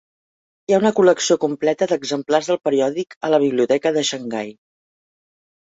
Hi 0.69 0.73
ha 0.73 0.79
una 0.83 0.91
col·lecció 0.99 1.35
completa 1.43 1.89
d'exemplars 1.91 2.49
del 2.53 2.61
periòdic 2.69 3.15
a 3.29 3.31
la 3.35 3.41
Biblioteca 3.45 3.93
de 3.99 4.07
Xangai. 4.13 4.55